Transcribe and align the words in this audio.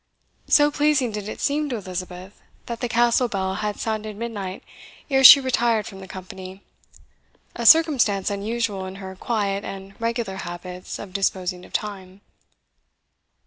So 0.47 0.71
pleasing 0.71 1.11
did 1.11 1.29
it 1.29 1.39
seem 1.39 1.69
to 1.69 1.75
Elizabeth, 1.75 2.41
that 2.65 2.79
the 2.79 2.89
Castle 2.89 3.27
bell 3.27 3.53
had 3.53 3.77
sounded 3.79 4.15
midnight 4.17 4.63
ere 5.11 5.23
she 5.23 5.39
retired 5.39 5.85
from 5.85 5.99
the 5.99 6.07
company, 6.07 6.63
a 7.55 7.67
circumstance 7.67 8.31
unusual 8.31 8.87
in 8.87 8.95
her 8.95 9.15
quiet 9.15 9.63
and 9.63 9.93
regular 10.01 10.37
habits 10.37 10.97
of 10.97 11.13
disposing 11.13 11.65
of 11.65 11.73
time. 11.73 12.21